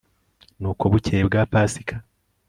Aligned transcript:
nuko 0.59 0.83
bukeye 0.91 1.21
bwa 1.27 1.41
pasika 1.51 1.95